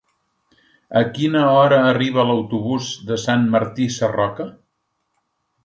A 1.01 1.03
quina 1.17 1.43
hora 1.57 1.77
arriba 1.91 2.25
l'autobús 2.31 2.89
de 3.11 3.21
Sant 3.27 3.47
Martí 3.57 3.89
Sarroca? 3.99 4.51